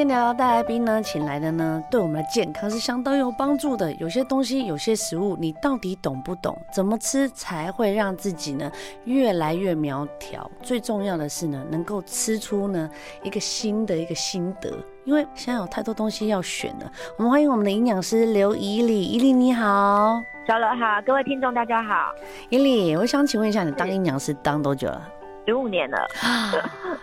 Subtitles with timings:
[0.00, 3.92] 天聊聊大来宾呢，请来的呢，对我们的健康是相当有帮助的。
[3.96, 6.58] 有些东西，有些食物，你到底懂不懂？
[6.72, 8.72] 怎么吃才会让自己呢
[9.04, 10.50] 越来越苗条？
[10.62, 12.88] 最重要的是呢，能够吃出呢
[13.22, 14.72] 一个新的一个心得。
[15.04, 16.90] 因为现在有太多东西要选了。
[17.18, 22.10] 我们欢迎我们的营养师刘怡丽，怡丽你好，小柔好，各位听众大家好。
[22.48, 25.06] 怡丽，我想请问一下，你当营养师当多久了？
[25.50, 26.08] 十五年了，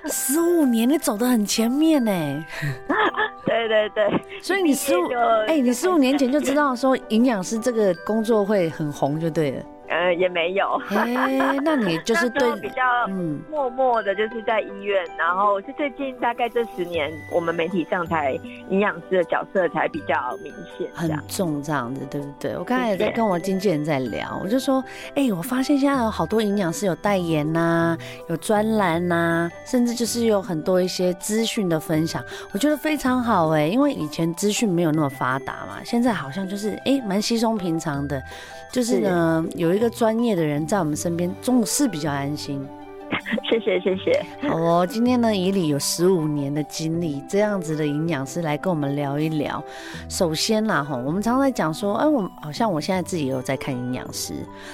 [0.06, 2.12] 十五年，你走得很前面呢。
[3.46, 4.10] 对对对，
[4.42, 5.10] 所以你十五，
[5.48, 9.64] 哎，你十五年前就知道说 营养师这个工作会很红，就对了。
[9.90, 10.82] 呃，也没有。
[10.90, 18.34] 哎，那你 就是对比较嗯默默的，就是在医院，嗯、然后是最近大概这十年，我们媒体上才
[18.70, 22.58] 营养师的角色才比较明显，很重这样子，对不对？
[22.58, 24.84] 我刚才也在跟我经纪人在聊，我就说，
[25.16, 27.98] 哎，我发现现在有好多营养师有代言呐、啊，
[28.30, 38.22] 有专栏呐、啊，甚至就是有很多一些资讯的分享，我觉得非常好哎，因为以前资讯没有那么发达嘛，现在好像就是哎蛮稀松平常的。
[38.70, 42.66] 就是呢，是有一个专业的人在我们身边，总是比较安心。
[43.50, 44.26] 谢谢谢谢。
[44.48, 49.64] 好哦，今天呢，以里有十五年的经历，这样子的营养师来跟我们聊一聊。
[50.10, 54.34] 首先啦，哈，我们常常在讲说，哎，我好像我现在自己也有在看营养师，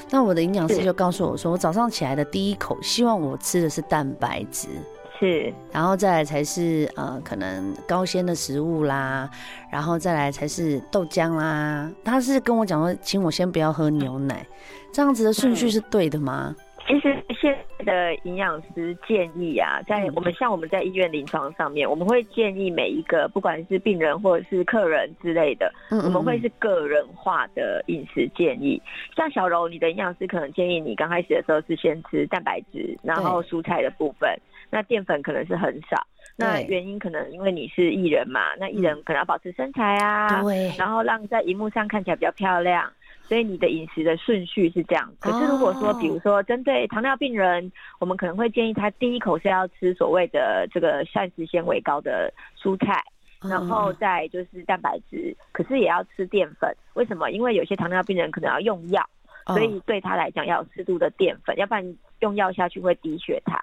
[0.10, 4.68] 那我的营养师就告诉我说，我早上起来的第一口，希望我吃的是蛋白质。
[5.24, 9.30] 是，然后再来才是呃，可能高纤的食物啦，
[9.72, 11.90] 然后再来才是豆浆啦。
[12.04, 14.46] 他是跟我讲说，请我先不要喝牛奶，
[14.92, 16.54] 这样子的顺序是对的吗？
[16.86, 28.82] 其实现在的营养师建议啊，在我们像我们在医院临床上面，我们会建议每一个不管是病人或者是客人之类的，我们会是个人化的饮食建议。
[29.16, 34.30] 像小柔，你的营养师可能建议你刚开始的时候是先吃蛋白质，然后蔬菜的部分。
[34.74, 36.04] 那淀粉可能是很少，
[36.36, 42.92] 那原因可能因为你是艺人嘛，那艺人可能要保持身材啊，对，然后让在荧幕上看起来比较漂亮，
[43.22, 45.14] 所以你的饮食的顺序是这样。
[45.20, 53.00] 可是如果说，比如说针对糖尿病人，我们可能会建议他第一口是要吃所谓的这个膳食纤维高的蔬菜，
[53.48, 56.76] 然后再就是蛋白质，可是也要吃淀粉。
[56.96, 57.30] 为什么？
[57.30, 59.08] 因为有些糖尿病人可能要用药。
[59.48, 63.60] 所以对他来讲要有适度的淀粉，要不然用药下去会低血糖。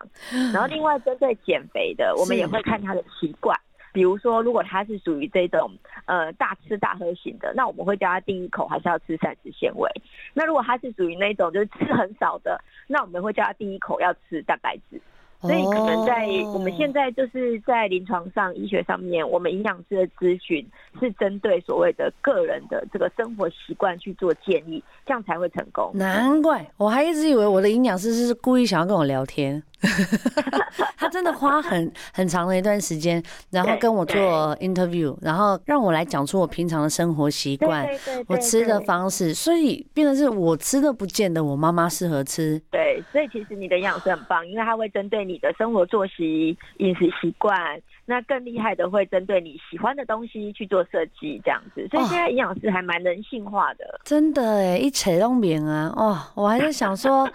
[0.52, 3.58] 然后 另外针对减肥的，我们也会看他的习惯。
[3.92, 5.68] 比如说，如果他是属于这种
[6.04, 9.90] 呃大吃大喝型的，那我们会叫他第一口还是要吃膳食纤维。
[10.32, 15.00] 那如果他是属于那种就是吃很少的，那我们会叫他第一口要吃蛋白质。
[15.40, 20.66] 所以可能在我们现在就是在临床上医学上面，我们营养师的咨询
[21.00, 25.90] 是针对所谓的个人的这个生活习惯去做建议，这样才会成功。
[25.94, 29.62] 难怪我还一直以为我的营养师是故意想要跟我聊天。
[30.98, 37.88] 他真的花很很长的一段时间，然后跟我做 interview，然后让我来讲出我平常的生活习惯，
[38.26, 42.60] 我吃的方式，所以变成是我吃的不见得我妈妈适合吃。
[42.70, 51.86] 对，所以其实你的营养师很棒，因为他会针对你的生活作息、饮食习惯，那更厉害的会针对你喜欢的东西去做设计，这样子。
[51.88, 54.00] 所以现在营养师还蛮人性化的。
[54.04, 55.92] 真的哎，一切都明啊！
[55.96, 57.28] 哦，我还是想说。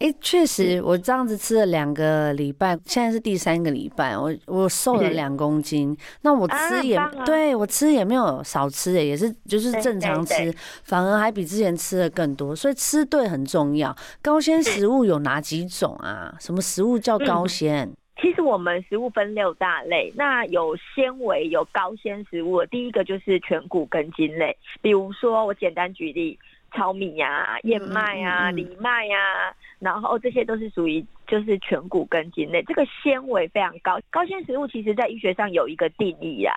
[0.00, 5.94] 哎，确实，我这样子吃了两个礼拜，现在是第三个礼拜，我我瘦了两公斤。
[6.22, 10.50] 那我吃也、啊、对我吃也没有少吃，哎，也是就是正常吃，
[10.84, 12.56] 反而还比之前吃的更多。
[12.56, 13.94] 所以吃对很重要。
[14.22, 16.34] 高纤食物有哪几种啊？
[16.40, 17.86] 什么食物叫高纤？
[17.86, 26.38] 嗯，其实我们食物分六大类，那有纤维、有高纤食物，第一个就是全谷根茎类，比如说我简单举例。
[26.72, 33.98] 糙米呀、啊、燕麦呀、藜麦呀，然后这些都是属于就是全骨根茎类，这个纤维非常高。
[34.10, 36.52] 高纤食物其实在医学上有一个定义呀，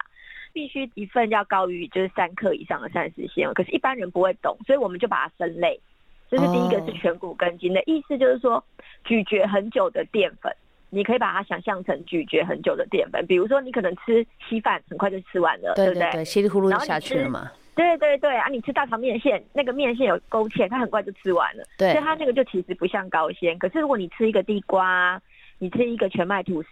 [0.51, 5.79] 必须一份要高于就是三克以上的膳食纤维，可是一般人不会懂，所以我们就把它分类。
[6.29, 8.63] 这是第一个是全骨根茎类，意思就是说
[9.05, 10.53] 咀嚼很久的淀粉，
[10.89, 16.25] 你可以把它想象成咀嚼很久的淀粉，比如说你可能吃稀饭很快就吃完了，对，对不对？
[16.25, 17.49] 稀里糊涂就下去了嘛。
[17.75, 18.47] 对对对啊！
[18.49, 21.63] 你吃大肠面线，那个面线有勾芡，它很快就吃完了。
[21.77, 23.57] 对，所以它那个就其实不像高纤。
[23.57, 25.21] 可是如果你吃一个地瓜，
[25.59, 26.69] 你吃一个全麦吐司，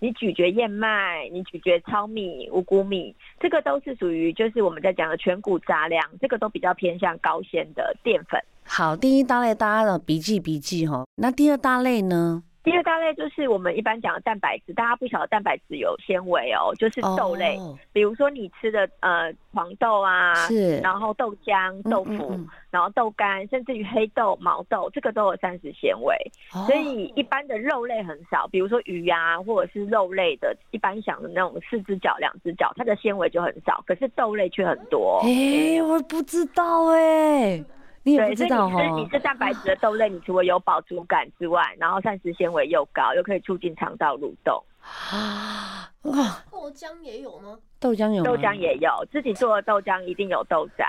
[0.00, 8.40] 你咀嚼燕麦，你咀嚼糙米、五谷米，这个都是属于就是我们在讲的全谷杂粮，这个都比较偏向高纤的淀粉。
[8.64, 11.04] 好，第一大类大家的笔记笔记哈。
[11.16, 12.42] 那第二大类呢？
[12.68, 17.74] 第二大类就是我们一般讲的蛋白质，大家不晓得蛋白质有纤维哦，就是豆类，oh.
[17.94, 26.14] 比如说你吃的呃黄豆啊，是，然后豆浆、豆腐，嗯嗯嗯然后豆干，甚至于黑豆、毛豆，这个都有膳食纤维。
[26.52, 26.66] Oh.
[26.66, 35.20] 所以一般的肉类很少，比如说鱼啊，或者是肉类的，一般想的那种四只脚、两只脚，它的纤维就很少，可是豆类却很多。
[35.22, 37.64] 哎、欸，我不知道哎、欸。
[38.08, 44.62] 你也不知道对，所以你是你是蛋白质的豆类，你除了有饱足感之外，然后膳食纤维又高，又可以促进肠道蠕动。
[45.10, 47.58] 啊，哇，豆浆也有吗？
[47.78, 50.86] 豆浆有，豆浆也有，自己做的豆浆一定有豆渣。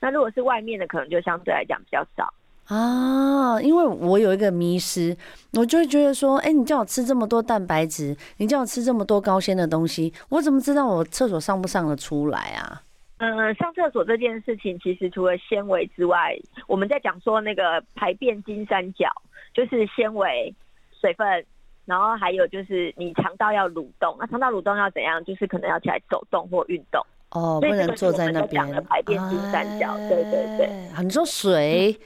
[0.00, 2.32] 那如果是外面的，可能就相对来讲比较少
[2.66, 3.60] 啊。
[3.60, 5.16] 因为我有一个迷失，
[5.54, 12.80] 我就会觉得说，哎、欸，你叫我吃这么多蛋白质，你叫我吃这么多高纤的东西，我怎么知道我厕所上不上得出来啊？
[13.22, 16.34] 嗯，上厕所这件事情，其实除了纤维之外，
[16.66, 19.10] 我们在讲说那个排便金三角，
[19.52, 20.54] 就是纤维、
[20.98, 21.44] 水分，
[21.84, 24.16] 然后还有就是你肠道要蠕动。
[24.18, 25.22] 那肠道蠕动要怎样？
[25.22, 27.04] 就是可能要起来走动或运动。
[27.32, 28.66] 哦，不能坐在那边。
[28.70, 31.02] 的排便金三角，哎、对对对。
[31.04, 32.04] 你说水，嗯、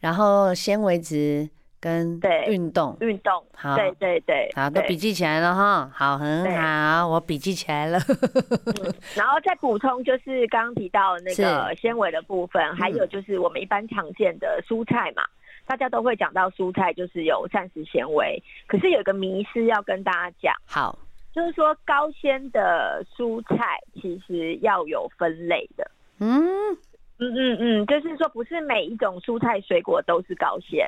[0.00, 1.48] 然后纤维质。
[1.80, 7.98] 跟运动，运动，好，对对对，好，都笔记起来了哈，好，很好，我笔记起来了。
[8.08, 15.30] 嗯、然后再补充，就是刚刚提到那个纤维的部分，还有就是我们一般常见的蔬菜嘛，嗯、
[15.66, 20.98] 大家都会讲到蔬菜就是有膳食纤维，可是有一个迷思要跟大家讲，好，
[21.34, 26.76] 就是说高纤的蔬菜其实要有分类的，嗯。
[27.18, 30.86] 嗯嗯嗯，就是说不是每一种蔬菜水果都是高纤。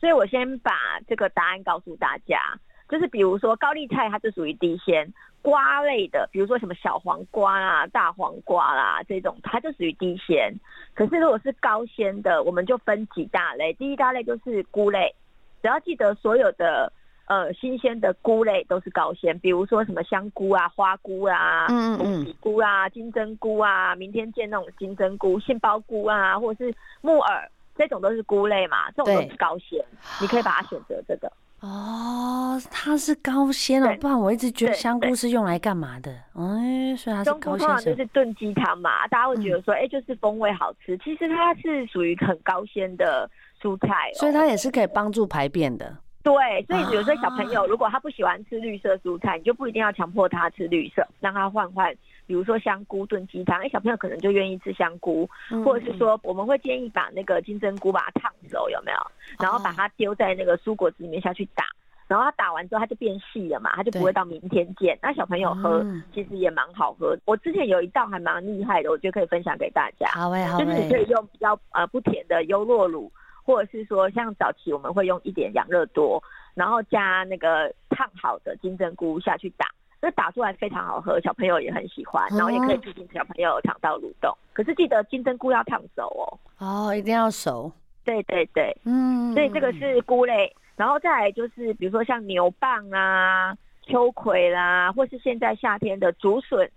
[0.00, 2.40] 所以我先把这个答案告诉大家，
[2.88, 5.06] 就是比如说高丽菜，它是属于低纤；
[5.42, 10.54] 瓜类的，比如说什么小黄瓜啊、大黄瓜啦这种，它就属于低纤。
[10.94, 13.74] 可是如果是高纤的，我们就分几大类。
[13.74, 15.14] 第一大类就是菇类，
[15.60, 16.90] 只要记得所有的
[17.26, 27.50] 呃新鲜的菇类都是高纤，比如说什么香菇啊、花菇啊、嗯嗯菇啊、金针菇啊、明天见那种金针菇、杏鲍菇啊，或者是木耳。
[27.80, 29.82] 这种都是菇类嘛，这种都是高纤，
[30.20, 31.32] 你可以把它选择这个。
[31.60, 36.10] 哦，它是高纤哦，不然我一直觉得香菇是用来干嘛的？
[36.34, 37.58] 哎，所以它是高纤。
[37.58, 40.98] 通常就是炖鸡汤嘛，大家会觉得说，哎、嗯，就是风味好吃。
[40.98, 43.30] 其实它是属于很高纤的
[43.62, 45.96] 蔬菜，所以它也是可以帮助排便的。
[46.22, 46.34] 对，
[46.68, 51.90] 所以有些小朋友如果他不喜欢吃绿色蔬菜，你就不一定要强迫他吃绿色，让他换换。
[52.30, 55.28] 比如说香菇炖鸡汤，哎，小朋友可能就愿意吃香菇，
[55.64, 58.98] 或者是说我们会建议把那个金针菇把它烫熟，有没有？
[59.40, 61.64] 然后把它丢在那个蔬果汁里面下去打，
[62.06, 64.96] 然后它打完之后它就变细了嘛，它就不会到明天见。
[65.02, 65.84] 那小朋友喝
[66.14, 67.18] 其实也蛮好喝。
[67.24, 70.08] 我之前有一道还蛮厉害的，我觉得可以分享给大家。
[70.12, 73.10] 好诶，好诶，就是你可以用比较呃不甜的优酪乳，
[73.42, 76.22] 或者是说像早期我们会用一点养乐多，
[76.54, 79.66] 然后加那个烫好的金针菇下去打。
[80.00, 84.34] 这打出来非常好喝，小朋友也很喜欢，然后也可以促进小朋友肠道蠕动。
[84.52, 86.24] 可是记得金针菇要烫熟哦。
[86.58, 87.70] 哦，一定要熟。
[88.04, 89.32] 对对对，嗯。
[89.34, 96.70] 所以这个是菇类，然后再来就是比如说像牛蒡啊、秋葵啦，或是现在夏天的竹笋，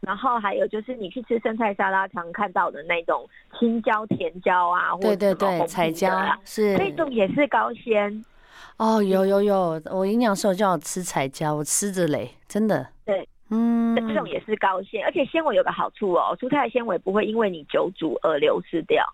[0.00, 3.28] 然后还有就是你去吃生菜沙拉常看到的那种
[3.58, 6.08] 青椒、甜椒啊，或者对对对，彩椒
[6.44, 8.24] 是，这种也是高纤。
[8.76, 12.86] 哦，有有有，我营养师有叫我吃彩椒，我吃着嘞，真的。
[13.04, 19.04] 对，嗯，这种也是高纤，而且纤维有个好处哦，蔬菜纤维不会因为你久煮而流失掉。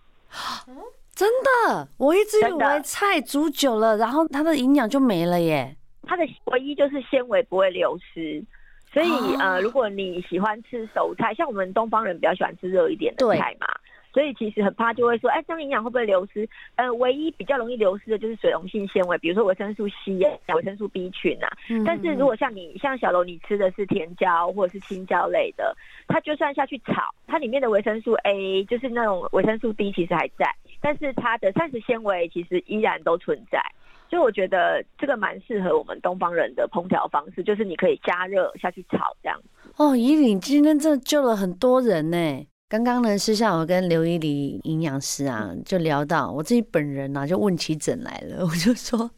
[1.14, 1.28] 真
[1.68, 5.76] 的，我一直以为菜煮久了，然后它的营养就没了耶。
[6.06, 8.44] 它的唯一就是纤维不会流失，
[8.92, 13.66] 所以、哦、呃，如果你喜欢吃熟菜，像我们东方人比较喜欢吃热一点的菜嘛。
[14.14, 16.48] 所以其实很怕就会说，哎，这样营养会不会流失？
[16.76, 21.50] 呃，唯一比较容易流失的就是水溶性纤维，比如说维生素 C 啊、维生素 B 群啊。
[21.68, 30.48] 嗯、但是如果像你像小楼，你吃的是甜椒或者是青椒类的，它就算下去炒，它里面的维生素 A 就是那种维生素 D 其实还在，
[30.80, 33.60] 但是它的膳食纤维其实依然都存在。
[34.08, 39.48] 所以我觉得这个蛮适合我们东方人的烹调方式，就是你可以加热下去炒这样子。
[39.76, 42.46] 哦，宜玲今天真的救了很多人呢。
[42.74, 48.42] 刚刚呢，私下我跟刘一里营养师啊，就聊到我自己本人呢、啊，就问起诊来了。
[48.44, 49.08] 我就说，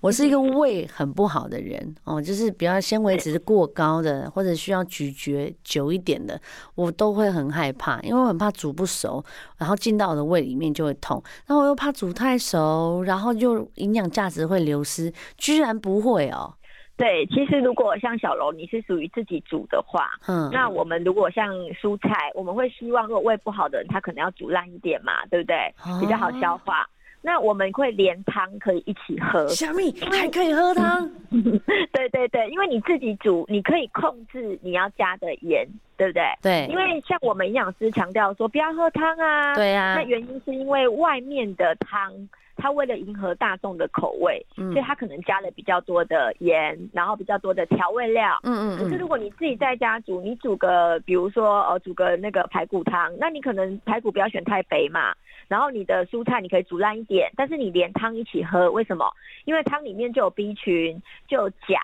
[0.00, 6.40] 我是一个胃很不好的人哦，就是比较纤维质过高的，或者需要咀嚼久一点的，
[6.76, 9.24] 我都会很害怕，因为我很怕煮不熟，
[9.56, 11.20] 然后进到我的胃里面就会痛。
[11.46, 16.54] 然后我又怕煮太熟，然后就营养价值会流失，居然不会哦。
[17.02, 25.74] 对，其实如果像小楼你是属于自己煮的话，嗯，那我们如果像蔬菜，我们会希望如果胃不好的人，他可能要煮烂一点嘛，对不对？
[26.00, 26.88] 比较好消化。
[27.20, 29.48] 那我们会连汤可以一起喝。
[29.48, 31.10] 小米还可以喝汤？
[31.92, 35.66] 对对对，因为你自己煮，你可以控制你要加的盐，
[36.02, 36.24] 对不对？
[36.42, 36.66] 对。
[36.68, 39.54] 因为像我们营养师强调说，不要喝汤啊。
[39.54, 39.94] 对啊。
[39.94, 42.12] 那原因是因为外面的汤。
[42.54, 48.38] 他为了迎合大众的口味，所以他可能加了比较多的盐，然后比较多的调味料。
[48.44, 48.78] 嗯嗯。
[48.78, 55.14] 可是如果你自己在家煮，你煮个，比如说呃，煮个那个排骨汤，那你可能排骨不要选太肥嘛，
[55.48, 59.10] 然后你的蔬菜你可以煮烂一点，但是你连汤一起喝，为什么？
[59.46, 61.80] 因为汤里面就有 B 群，就有钾。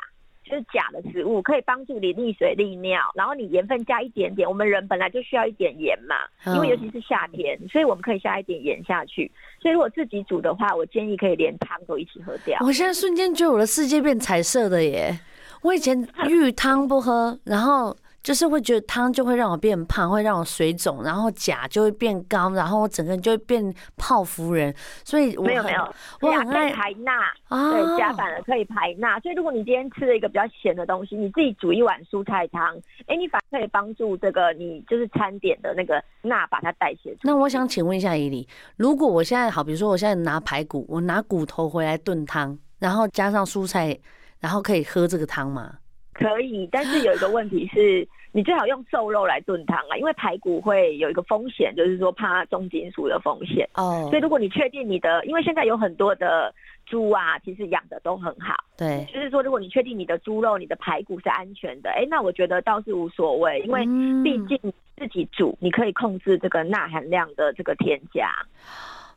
[0.49, 4.49] 就是钾的食物，可以帮助你利水利尿，然后你盐分加一点点。
[4.49, 6.17] 我们人本来就需要一点盐嘛，
[6.55, 9.31] 因为尤其是夏天，所以我们可以加一点盐下去。
[9.61, 12.59] 所以如果自己煮的话，我建议可以连汤都一起喝掉。
[12.63, 15.19] 我现在瞬间觉得我的世界变彩色的耶！
[15.63, 17.97] 我以前 浴汤不喝，然后。
[18.29, 24.71] 就是会觉得汤就会让我变胖，会让我水肿，然后钾就会变高，然后我整个人就会变泡芙人。
[25.03, 27.11] 所以我没有没有，我很爱排钠
[27.49, 29.19] 啊，对，钾反而可以排钠。
[29.21, 37.33] 所以如果你今天吃了一个比较咸的东西，你自己煮一碗蔬菜汤，哎，你反而可以帮助这个你就是餐点的那个钠把它代谢出来。
[37.33, 43.99] 那我想请问一下伊俐，如果我现在好，比如说我现在拿排骨，我拿骨头回来炖汤，然后加上蔬菜，
[44.39, 45.77] 然后可以喝这个汤吗？
[46.13, 48.07] 可以，但是有一个问题是。
[48.31, 54.03] 你最好用瘦肉来炖汤啊，因为排骨会有一个风险，就是说怕重金属的风险哦。
[54.03, 54.11] Oh.
[54.11, 56.55] 所以如果你确定你的，因为现在有很多的
[56.85, 63.85] 猪啊，其实养的都很好，对，就是说如果你确定你的猪肉、你的排骨是安全的，哎、欸，那我觉得倒是无所谓，因为
[64.23, 68.31] 毕竟自己煮，你可以控制这个钠含量的这个添加。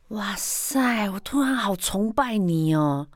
[0.08, 3.06] 哇塞，我突然好崇拜你哦！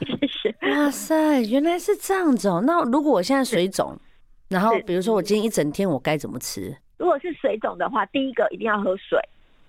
[0.00, 0.54] 谢谢。
[0.70, 2.62] 哇塞，原来是这样子哦。
[2.66, 3.96] 那如果我现在水肿？
[4.54, 6.72] 然后，比如说我今天一整天我该怎么吃？
[6.96, 9.18] 如果是水肿的话，第一个一定要喝水，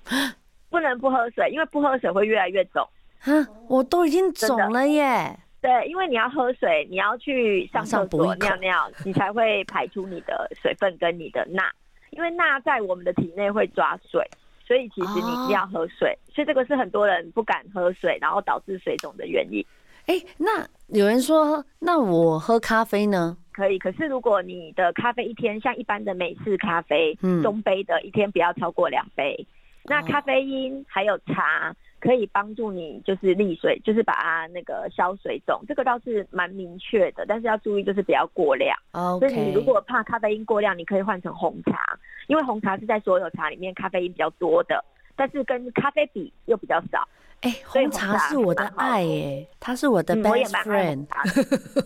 [0.69, 2.87] 不能不喝水，因为不喝水会越来越肿。
[3.19, 3.33] 哈，
[3.67, 5.35] 我都已经肿了耶。
[5.59, 11.63] 对，因为你要喝水，你要去上厕所尿尿， 你才会排出你的水分跟你的钠。
[12.11, 14.21] 因为钠在我们的体内会抓水，
[14.67, 16.11] 所以其实你一定要喝水。
[16.11, 19.65] 哦、所以这个是很多人不敢喝水，然后导致水肿的原因。
[20.05, 23.35] 哎，那有人说，那我喝咖啡呢？
[23.55, 29.47] 可以，可是如果你的咖啡一天像一般的美式咖啡，嗯，中杯的，一天不要超过两杯。
[29.85, 37.25] 那咖啡因还有茶可以帮助你，就是利水，就是把它那个消水肿，这个倒是蛮明确的。
[37.25, 38.77] 但是要注意，就是不要过量。
[38.91, 41.97] 哦，所以你如果怕咖啡因过量，你可以换成红茶，
[42.27, 44.83] 因为红茶是在所有茶里面咖啡因比较多的，
[45.15, 47.07] 但是跟咖啡比又比较少。
[47.41, 51.05] 哎、欸，红茶是我的爱哎，它是我的 best friend。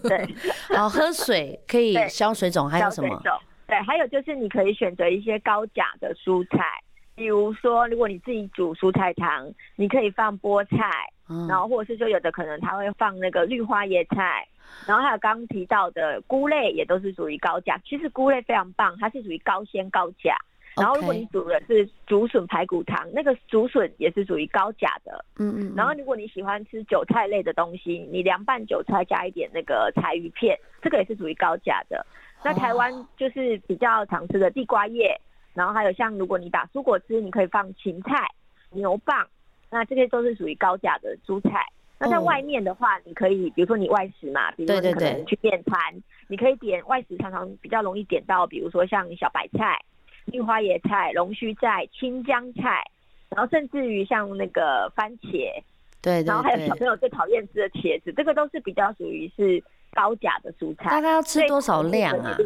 [0.08, 0.36] 对，
[0.78, 3.22] 好，喝水可以消水肿，还有什么？
[3.68, 6.64] 对，还有就是你可以选择一些高钾的蔬菜，
[7.14, 10.90] 比如说如果你自己煮蔬菜汤，你可以放菠菜，
[11.28, 14.48] 嗯、然后或者是说有的可能他会放那个绿花椰菜，
[14.88, 17.78] 然后还有刚刚提到的菇类也都是属于高钾。
[17.86, 20.38] 其实菇类非常棒，它是属于高纤高钾。
[20.80, 25.24] 然后，如果你煮的是竹笋排骨汤那个竹笋也是属于高钾的。
[25.38, 25.74] 嗯嗯。
[25.76, 32.06] 然后，如果你喜欢吃韭菜类的东西，你凉拌韭菜加一点那个柴鱼片，这个也是属于高钾的。
[32.44, 35.20] 那台湾就是比较常吃的地瓜叶，
[35.54, 38.28] 然后还有像如果你打蔬果汁，你可以放芹菜、
[38.72, 39.26] 牛蒡，
[39.70, 41.66] 那这些都是属于高钾的蔬菜。
[42.02, 45.78] 那在外面的话，你可以比如说你外食嘛，比如说你可能去面餐，
[46.30, 49.78] 你可以点外食，常常比较容易点到，比如说像小白菜。
[50.32, 52.84] 绿花野菜、龙须菜、青江菜，
[53.30, 55.52] 然后甚至于像那个番茄，
[56.02, 60.90] 对，对，对，然后还有小朋友最讨厌吃的茄子，这个都是比较属于是高钾的蔬菜。
[60.90, 62.38] 大概要吃多少量啊？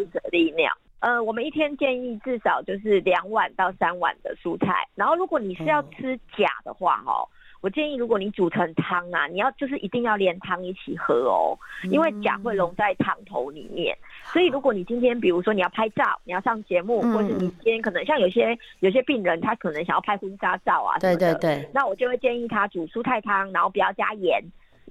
[0.99, 4.87] 呃，我们一天建议至少就是两碗到三碗的蔬菜。
[4.95, 7.27] 然后如果你是要吃钾的话，哦。
[7.63, 11.58] 我建议，如果你煮成汤啊，你要就是一定要连汤一起喝哦，
[11.89, 13.98] 因为钾会溶在汤头里面。
[14.25, 24.43] 所以，如果你今天比如说你要拍照，你要上节目，或是你今天可能像有些有些病人，他可能想要拍婚纱照啊什么的，对对对，那我就会建议他煮蔬菜汤，然后不要加盐。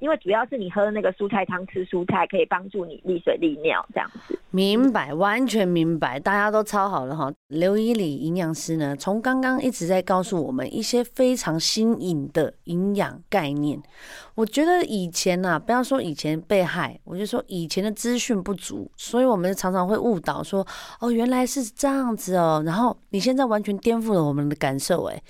[0.02, 4.36] 因为主要是你喝那个蔬菜汤，吃蔬菜可以帮助你利水利尿这样子。
[4.50, 7.32] 明白，完全明白，大家都超好了哈。
[7.46, 13.80] 刘伊俐营养师呢，从刚刚一直在告诉我们一些非常新颖的营养概念。
[14.34, 20.66] 我觉得以前呐、啊，不要说以前被害，我就说以前的资讯不足，所以我们常常会误导说，
[20.98, 22.60] 哦，原来是这样子哦。
[22.66, 25.22] 然后你现在完全颠覆了我们的感受，哎，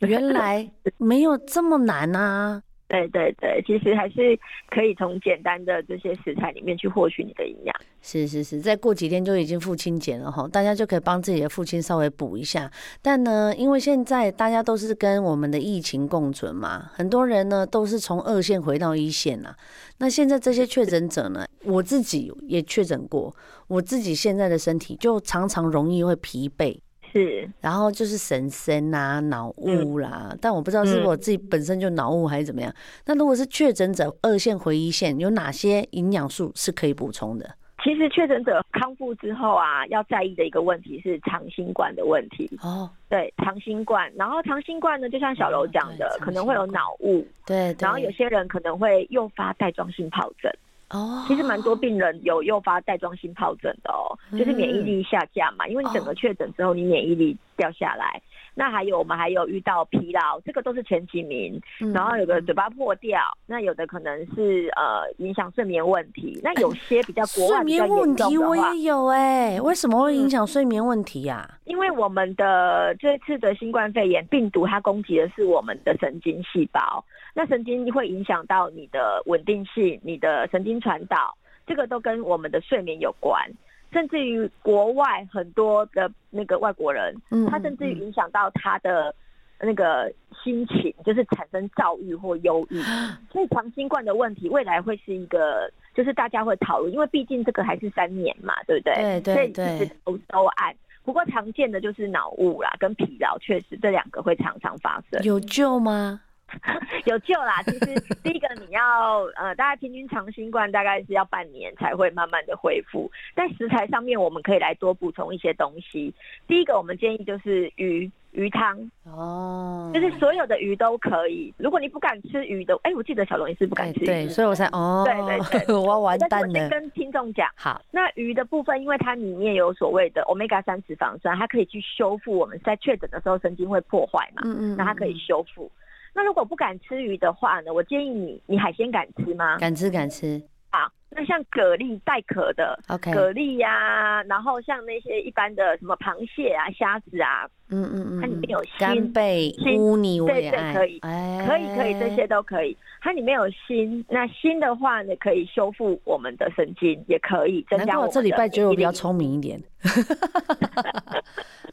[0.00, 2.62] 原来没有这么难啊。
[2.88, 4.38] 对对对，其实还是
[4.70, 7.76] 可以从简单的这些食材里面去获取你的营养。
[8.00, 12.70] 是是是，再过几天就已经父亲节了哈，大家就可以帮自己的父亲稍微补一下。
[13.02, 19.54] 但呢，因为现在大家都是跟我们的疫情共存嘛，很多人呢都是从二线回到一线呐。
[19.98, 23.34] 那现在这些确诊者呢，我自己也确诊过，
[23.66, 26.78] 我自己现在的身体就常常容易会疲惫。
[27.12, 32.70] 是，然后就是神经啊、脑雾啦，嗯、但我不知道是我自己本身就脑雾还是怎么样。
[32.70, 37.48] 嗯、那如果是确诊者二线回一线，有哪些营养素是可以补充的？
[37.84, 42.50] 其实确诊者康复之后啊，要在意的一个问题是长新冠的问题。
[42.60, 50.52] 哦，对，长新冠，然后长新冠呢，就像小柔讲的，哦、可能会有脑雾，对，对，然后有些人可能会诱发带状性疱疹。
[50.90, 58.22] 哦，其实蛮多病人有诱发带状性疱疹的哦，就是免疫力下降嘛，因为你整个确诊之后，你免疫力掉下来。
[58.54, 61.60] 那还有我们还有遇到疲劳，这个都是前几名。
[61.94, 66.40] 然后有的嘴巴破掉，那有的可能是呃影响睡眠问题。
[66.42, 71.48] 那有些比较睡眠问题我也有哎，为什么会影响睡眠问题呀？
[71.66, 77.04] 因为我们的这次的新冠肺炎病毒，它攻击的是我们的神经细胞。
[77.34, 81.32] 那神经会影响到你的稳定性，你的神经传导，
[81.64, 83.48] 这个都跟我们的睡眠有关。
[83.92, 87.14] 甚至于国外很多的那个外国人，
[87.50, 89.14] 他甚至于影响到他的
[89.60, 90.12] 那个
[90.44, 92.80] 心情，就是产生躁郁或忧郁。
[93.32, 99.20] 所以长新冠的问题，未来会是一个，就是大家会讨论，因为毕竟这个还是三年嘛，对不对？
[99.20, 99.76] 对对对。
[99.78, 100.74] 所以都都按。
[101.04, 105.22] 不过常见的就是脑雾啦，跟疲劳，确实这两个会常常发生。
[105.24, 106.20] 有救吗？
[107.06, 107.62] 有救啦！
[107.66, 113.10] 其实第一个你要呃，大概平均长新冠大概是要半年才会慢慢的恢复。
[113.34, 116.12] 在食材上面，我们可以来多补充一些东西。
[116.46, 121.52] 第一个，我们建议就是鱼鱼汤哦，就是所有的鱼都可以。
[121.56, 126.48] 如果你不敢吃鱼的，哎、欸，我记得小龙也是不敢吃鱼，对，所以我才哦，对对对， 我要完蛋了。
[126.48, 135.70] 先跟听众讲，好，那鱼的部分，因为它里面有所谓的 Omega 三脂肪酸，它可以去修复我们在确诊的时候神经会破坏嘛，嗯，嗯嗯，那它可以修复。
[136.14, 137.72] 那如果不敢吃鱼的话呢？
[137.72, 139.58] 我建议你，你海鲜敢吃吗？
[139.58, 140.42] 敢吃，敢吃。
[140.70, 152.76] 好，那像蛤蜊带壳的，OK，蛤蜊呀，然后像那些一般的什么螃蟹啊、虾子啊，嗯嗯嗯，它里面有锌、干贝、乌泥，对对，可以，可以可以，这些都可以。
[153.00, 157.92] 它里面有锌，那锌的话呢，可以修复我们的神经，也可以增加我们的。
[157.92, 159.58] 难怪我这礼拜觉得我比较聪明一点。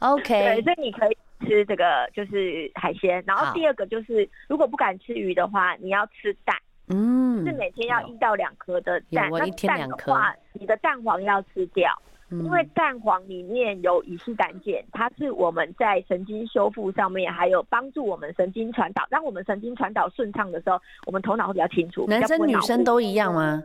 [0.00, 1.16] OK，对，所以你可以。
[1.46, 6.56] 吃这个就是海鲜，然后第二个就是，如果不敢吃鱼的话，你要吃蛋，
[6.88, 9.30] 嗯，是每天要一到两颗的蛋。
[9.30, 9.96] 我一天两颗。
[9.96, 11.90] 那蛋的话，你的蛋黄要吃掉，
[12.30, 19.06] 嗯、因为蛋黄里面有乙醯胆碱，它是我们在神经修复上面，还有帮助我们神经传导。
[19.08, 22.06] 当我们神经传导顺畅的时候，我们头脑会比较清楚。
[22.08, 23.62] 男生女生都一样吗？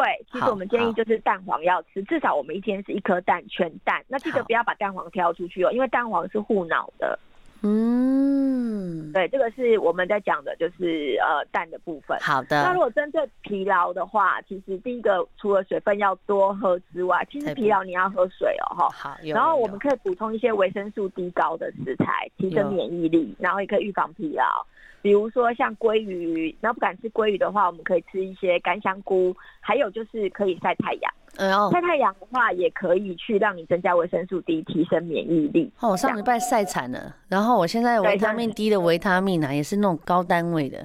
[0.00, 4.02] 对，其实我们建议就是蛋黄要吃，至少我们一天是一颗蛋，全蛋。
[4.08, 7.18] 那记得不要把蛋黄挑出去哦，因为蛋黄是护脑的。
[7.60, 12.16] 嗯，对，这个是我们在讲的，就是呃蛋的部分。
[12.20, 12.62] 好的。
[12.62, 18.88] 那如果针对疲劳的话，其实第一个除了水分要多喝之外，其实疲劳你要喝水哦，哈。
[18.92, 19.16] 好。
[19.24, 24.64] 然后我们可以补充一些维生素 D 高的食材，提升免疫力，然后也可以预防疲劳。
[25.00, 31.12] 比如说像鲑鱼，然后不敢吃鲑鱼的话，我们可以吃一些干香菇，还有就是可以晒太阳。
[31.36, 35.70] 嗯哦，晒太阳的话也可以去让你增加维生素 D，提升免疫力。
[35.80, 40.84] 哦，我上礼拜晒惨了，然后我现在维他命 D 的维他命啊，也是那种高单位的。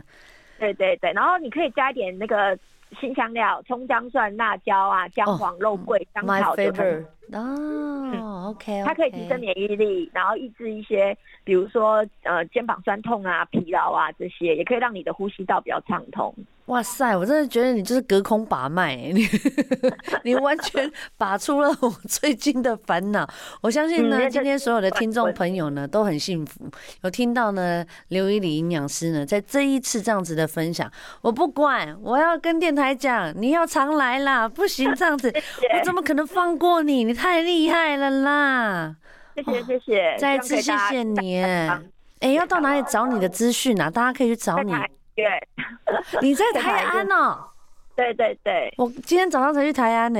[0.60, 2.58] 对对对，然后你可以加一点那个
[3.00, 7.04] 新香料，葱姜蒜辣椒啊，姜黄肉桂香草的。
[7.32, 16.34] 哦，OK，它可以提升免疫力，然后抑制一些，比如说呃肩膀酸痛啊、疲劳啊这些，也可以让你的呼吸道比较畅通。
[16.68, 19.28] 哇塞，我真的觉得你就是隔空把脉，你
[20.24, 23.28] 你完全把出了我最近的烦恼。
[23.62, 26.70] 我相信呢，今天所有的听众朋友呢都很幸福，
[27.04, 30.90] 有听到呢刘衣里营养师呢在这一次这样子的分享。
[31.22, 35.30] 我不管，我要跟电台讲，你要常来啦，不行这样子，
[35.78, 37.04] 我怎么可能放过你？
[37.04, 38.96] 你太厉害了啦！
[39.36, 41.42] 谢谢谢谢，再一次谢谢你。
[41.44, 43.90] 哎，要到哪里找你的资讯啊？
[43.90, 44.72] 大家可以去找你。
[45.16, 45.26] 对，
[46.22, 47.40] 你在台安哦？
[47.96, 50.20] 对对对，我今天早上才去台安呢。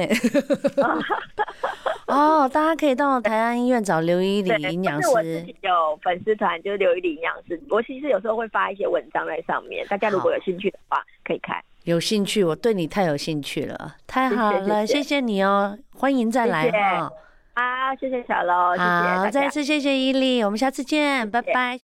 [2.06, 5.10] 哦，大家可以到台安医院找刘衣里营养师。
[5.10, 7.60] 我自己有粉丝团，就是刘衣里营养师。
[7.70, 11.58] 我其实有时候会发一些文章在上面，大家如果有兴趣的话，可以看。
[11.86, 17.12] 有兴趣，我对你太有兴趣了，太好了，谢谢你哦，欢迎再来哈。
[17.54, 18.84] 啊，谢谢小楼，谢谢。
[18.84, 21.80] 好，再次谢谢伊利，我们下次见，拜拜。